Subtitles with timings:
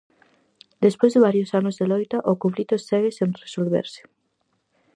[0.85, 4.01] Despois de varios anos de loita o conflito segue sen resolverse.